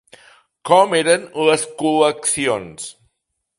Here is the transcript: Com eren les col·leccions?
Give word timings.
Com 0.69 0.95
eren 0.99 1.27
les 1.49 1.67
col·leccions? 1.83 2.91